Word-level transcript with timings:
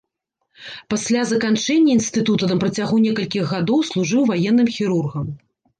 Пасля 0.93 1.21
заканчэння 1.33 1.91
інстытута 1.97 2.45
на 2.53 2.57
працягу 2.65 2.95
некалькіх 3.07 3.43
гадоў 3.55 3.79
служыў 3.95 4.21
ваенным 4.33 4.67
хірургам. 4.81 5.25